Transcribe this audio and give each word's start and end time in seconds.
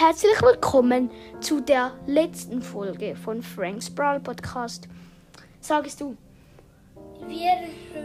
herzlich 0.00 0.40
willkommen 0.40 1.10
zu 1.42 1.60
der 1.60 1.92
letzten 2.06 2.62
Folge 2.62 3.14
von 3.14 3.42
Franks 3.42 3.90
Brawl 3.90 4.18
Podcast. 4.18 4.88
Sagst 5.60 6.00
du? 6.00 6.16
Wir 7.28 7.52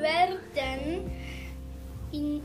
werden 0.02 1.10
in 2.12 2.42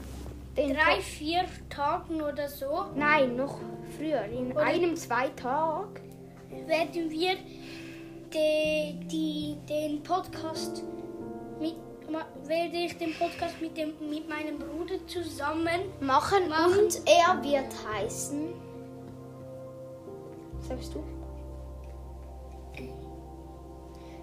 Den 0.56 0.72
drei, 0.74 1.00
vier 1.00 1.46
Tagen 1.68 2.22
oder 2.22 2.48
so 2.48 2.84
Nein, 2.94 3.34
noch 3.34 3.58
früher. 3.98 4.22
In 4.26 4.52
Oder- 4.52 4.60
einem, 4.60 4.94
zwei 4.94 5.28
Tagen. 5.30 6.00
werden 6.68 7.10
wir 7.10 7.34
de, 8.32 8.94
die, 9.08 9.56
den 9.68 10.00
Podcast 10.04 10.84
mit 11.60 11.74
werde 12.46 12.76
ich 12.76 12.96
den 12.98 13.14
Podcast 13.14 13.60
mit 13.60 13.76
dem 13.76 13.94
mit 14.08 14.28
meinem 14.28 14.58
Bruder 14.58 15.04
zusammen 15.08 15.80
Machen, 16.00 16.48
Machen. 16.48 16.84
und 16.84 17.00
er 17.04 17.42
wird 17.42 17.72
heißen. 17.92 18.69
Sagst 20.70 20.94
du? 20.94 21.02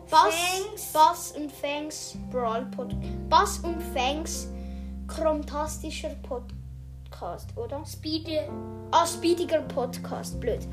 Bass, 0.10 0.34
Fangs. 0.34 0.94
Bass 0.94 1.32
und 1.34 1.52
Fangs 1.52 2.16
Brawl 2.32 2.66
Podcast. 2.68 3.30
Bass 3.30 3.60
und 3.60 3.84
Fangs 3.94 4.48
Chromtastischer 5.08 6.16
Podcast, 6.24 7.50
oder? 7.58 7.86
Speedy 7.86 8.40
Ah, 8.92 9.06
Speediger 9.06 9.60
Podcast, 9.64 10.40
blöd. 10.40 10.66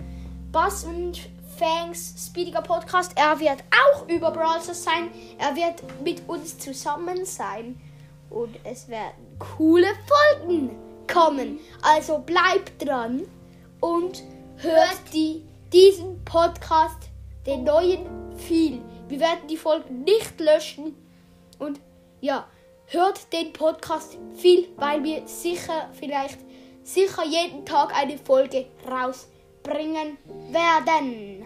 Bass 0.52 0.84
und 0.84 1.28
Fangs 1.58 2.24
Speediger 2.24 2.62
Podcast. 2.62 3.10
Er 3.16 3.40
wird 3.40 3.64
auch 3.72 4.08
über 4.08 4.30
Brawl 4.30 4.60
sein. 4.60 5.10
Er 5.38 5.56
wird 5.56 5.82
mit 6.04 6.22
uns 6.28 6.56
zusammen 6.56 7.24
sein. 7.24 7.80
Und 8.30 8.54
es 8.62 8.86
werden 8.86 9.36
coole 9.40 9.88
Folgen 10.38 10.70
kommen. 11.12 11.58
Also 11.82 12.18
bleibt 12.20 12.86
dran 12.86 13.22
und 13.80 14.22
hört 14.58 15.00
die, 15.12 15.42
diesen 15.74 16.24
Podcast, 16.24 17.10
den 17.46 17.64
neuen, 17.64 18.06
viel. 18.36 18.80
Wir 19.08 19.18
werden 19.18 19.48
die 19.48 19.56
Folgen 19.56 20.04
nicht 20.04 20.38
löschen. 20.38 20.96
Und 21.58 21.80
ja, 22.20 22.46
hört 22.86 23.32
den 23.32 23.52
Podcast 23.52 24.16
viel, 24.34 24.68
weil 24.76 25.02
wir 25.02 25.26
sicher, 25.26 25.90
vielleicht, 25.92 26.38
sicher 26.84 27.24
jeden 27.24 27.66
Tag 27.66 27.92
eine 27.92 28.16
Folge 28.18 28.66
rausbringen 28.88 30.16
werden. 30.52 31.44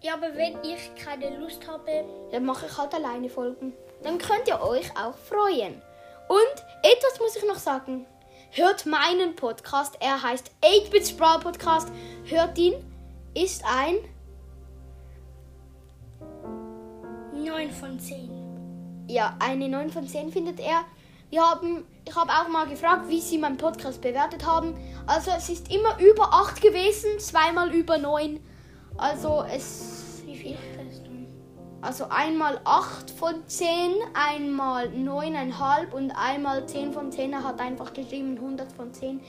Ja, 0.00 0.14
aber 0.14 0.34
wenn 0.34 0.56
ich 0.64 0.94
keine 1.02 1.36
Lust 1.38 1.68
habe, 1.68 2.04
Dann 2.32 2.46
mache 2.46 2.64
ich 2.66 2.78
halt 2.78 2.94
alleine 2.94 3.28
Folgen. 3.28 3.74
Dann 4.02 4.16
könnt 4.16 4.48
ihr 4.48 4.60
euch 4.62 4.90
auch 4.96 5.16
freuen. 5.16 5.82
Und 6.28 6.64
etwas 6.82 7.20
muss 7.20 7.36
ich 7.36 7.44
noch 7.46 7.58
sagen. 7.58 8.06
Hört 8.56 8.86
meinen 8.86 9.34
Podcast. 9.34 9.96
Er 9.98 10.22
heißt 10.22 10.48
8-Bit 10.62 11.08
Sprawl 11.08 11.40
Podcast. 11.40 11.88
Hört 12.22 12.56
ihn. 12.56 12.74
Ist 13.34 13.64
ein 13.64 13.96
9 17.34 17.70
von 17.72 17.98
10. 17.98 19.06
ja, 19.08 19.36
eine 19.40 19.68
9 19.68 19.90
von 19.90 20.06
10 20.06 20.30
findet 20.30 20.60
er. 20.60 20.84
Wir 21.30 21.42
haben, 21.42 21.84
ich 22.04 22.14
habe 22.14 22.30
auch 22.30 22.46
mal 22.46 22.68
gefragt, 22.68 23.08
wie 23.08 23.20
sie 23.20 23.38
meinen 23.38 23.56
Podcast 23.56 24.00
bewertet 24.00 24.46
haben. 24.46 24.76
Also 25.04 25.32
es 25.36 25.48
ist 25.48 25.74
immer 25.74 25.98
über 25.98 26.32
8 26.32 26.62
gewesen, 26.62 27.18
zweimal 27.18 27.74
über 27.74 27.98
9. 27.98 28.38
Also 28.96 29.44
es, 29.52 30.22
Wie 30.26 30.36
viel? 30.36 30.56
Also 31.84 32.06
einmal 32.08 32.60
8 32.64 33.10
von 33.10 33.34
10, 33.46 33.68
einmal 34.14 34.88
9,5 34.88 35.92
und 35.92 36.10
einmal 36.12 36.66
10 36.66 36.92
von 36.92 37.12
10. 37.12 37.32
Er 37.32 37.44
hat 37.44 37.60
einfach 37.60 37.92
geschrieben 37.92 38.36
100 38.36 38.72
von 38.72 38.92
10. 38.92 39.20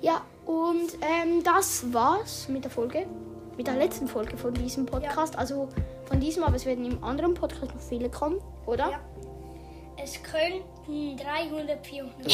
Ja, 0.00 0.22
und 0.44 0.90
ähm, 1.00 1.42
das 1.44 1.92
war's 1.92 2.48
mit 2.48 2.64
der 2.64 2.70
Folge. 2.70 3.06
Mit 3.56 3.68
der 3.68 3.76
letzten 3.76 4.08
Folge 4.08 4.36
von 4.36 4.52
diesem 4.52 4.84
Podcast. 4.84 5.38
Also 5.38 5.68
von 6.06 6.18
diesem, 6.18 6.42
aber 6.42 6.56
es 6.56 6.66
werden 6.66 6.84
im 6.84 7.02
anderen 7.04 7.34
Podcast 7.34 7.72
noch 7.72 7.80
viele 7.80 8.10
kommen, 8.10 8.38
oder? 8.66 8.90
Ja. 8.90 9.00
Es 10.02 10.20
könnten 10.22 11.16
300, 11.16 11.86
400, 11.86 12.32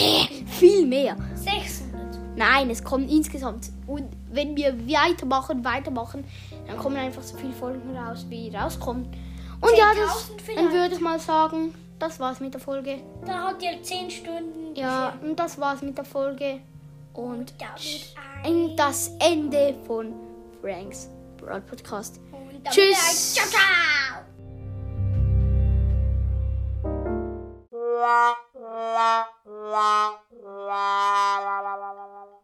Viel 0.48 0.86
mehr. 0.86 1.16
600. 1.34 2.18
Nein, 2.36 2.70
es 2.70 2.82
kommen 2.82 3.08
insgesamt. 3.08 3.70
Und 3.86 4.04
wenn 4.30 4.56
wir 4.56 4.88
weitermachen, 4.88 5.62
weitermachen, 5.64 6.24
dann 6.66 6.78
kommen 6.78 6.96
einfach 6.96 7.22
so 7.22 7.36
viele 7.36 7.52
Folgen 7.52 7.94
raus, 7.94 8.24
wie 8.30 8.48
rauskommen. 8.54 9.08
Und 9.60 9.76
ja, 9.76 9.92
das, 9.94 10.30
10.000 10.46 10.54
dann 10.54 10.72
würde 10.72 10.94
ich 10.94 11.00
mal 11.00 11.18
sagen, 11.18 11.74
das 11.98 12.20
war's 12.20 12.40
mit 12.40 12.54
der 12.54 12.60
Folge. 12.60 13.00
Da 13.26 13.48
hat 13.48 13.62
ihr 13.62 13.82
10 13.82 14.10
Stunden. 14.10 14.76
Ja, 14.76 15.14
und 15.22 15.36
das 15.36 15.58
war's 15.58 15.82
mit 15.82 15.96
der 15.96 16.04
Folge. 16.04 16.60
Und 17.14 17.52
in 18.44 18.76
das 18.76 19.10
Ende 19.18 19.74
von 19.86 20.12
Franks 20.62 21.08
Broad 21.36 21.66
Podcast. 21.66 22.20
Und 22.30 22.64
Tschüss. 22.70 23.36